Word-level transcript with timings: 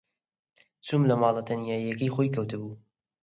چووم 0.85 1.03
لە 1.09 1.15
ماڵە 1.21 1.41
تەنیایییەکەی 1.47 2.13
خۆی 2.15 2.33
کەوتبوو. 2.35 2.73